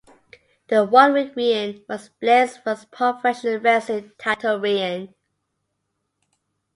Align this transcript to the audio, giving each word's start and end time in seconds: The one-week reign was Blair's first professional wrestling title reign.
The 0.69 0.83
one-week 0.83 1.35
reign 1.35 1.85
was 1.87 2.09
Blair's 2.19 2.57
first 2.57 2.89
professional 2.89 3.59
wrestling 3.59 4.11
title 4.17 4.57
reign. 4.59 5.13